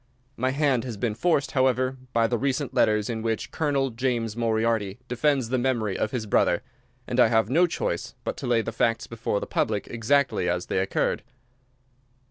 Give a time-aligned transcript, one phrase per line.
[0.35, 4.97] My hand has been forced, however, by the recent letters in which Colonel James Moriarty
[5.07, 6.63] defends the memory of his brother,
[7.05, 10.65] and I have no choice but to lay the facts before the public exactly as
[10.65, 11.21] they occurred.